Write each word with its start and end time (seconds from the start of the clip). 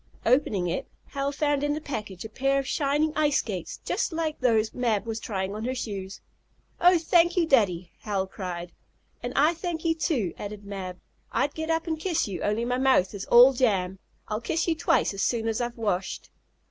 Opening 0.25 0.65
it, 0.67 0.87
Hal 1.09 1.31
found 1.31 1.63
in 1.63 1.73
the 1.75 1.79
package 1.79 2.25
a 2.25 2.29
pair 2.29 2.57
of 2.57 2.67
shining 2.67 3.13
ice 3.15 3.37
skates, 3.37 3.79
just 3.85 4.11
like 4.11 4.39
those 4.39 4.73
Mab 4.73 5.05
was 5.05 5.19
trying 5.19 5.53
on 5.53 5.63
her 5.65 5.75
shoes. 5.75 6.21
"Oh, 6.79 6.97
thank 6.97 7.37
you, 7.37 7.45
Daddy!" 7.45 7.91
Hal 7.99 8.25
cried. 8.25 8.71
"And 9.21 9.31
I 9.35 9.53
thank 9.53 9.85
you, 9.85 9.93
too!" 9.93 10.33
added 10.39 10.65
Mab. 10.65 10.97
I'd 11.31 11.53
get 11.53 11.69
up 11.69 11.85
and 11.85 11.99
kiss 11.99 12.27
you, 12.27 12.41
only 12.41 12.65
my 12.65 12.79
mouth 12.79 13.13
is 13.13 13.25
all 13.25 13.53
jam. 13.53 13.99
I'll 14.27 14.41
kiss 14.41 14.67
you 14.67 14.73
twice 14.73 15.13
as 15.13 15.21
soon 15.21 15.47
as 15.47 15.61
I've 15.61 15.77
washed." 15.77 16.31